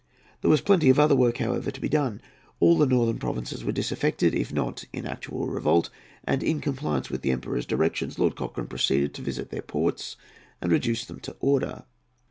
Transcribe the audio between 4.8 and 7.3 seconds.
in actual revolt, and, in compliance with the